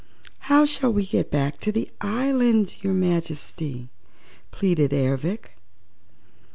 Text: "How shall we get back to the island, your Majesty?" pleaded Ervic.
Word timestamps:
"How 0.49 0.65
shall 0.65 0.91
we 0.91 1.05
get 1.05 1.29
back 1.29 1.59
to 1.59 1.71
the 1.71 1.87
island, 2.01 2.77
your 2.83 2.91
Majesty?" 2.91 3.91
pleaded 4.49 4.93
Ervic. 4.93 5.51